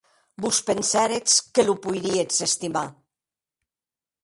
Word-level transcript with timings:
Vos 0.45 0.61
pensèretz 0.69 1.35
que 1.59 1.67
lo 1.67 1.77
poirietz 1.85 2.41
estimar! 2.49 2.85